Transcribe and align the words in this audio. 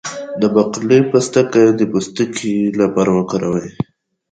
د 0.41 0.43
باقلي 0.53 0.99
پوستکی 1.09 1.65
د 1.79 1.81
پوستکي 1.91 2.55
لپاره 2.81 3.09
وکاروئ 3.13 3.69